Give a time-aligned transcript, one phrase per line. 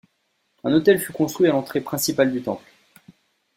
[0.63, 2.65] Un autel fut construit à l'entrée principale du temple.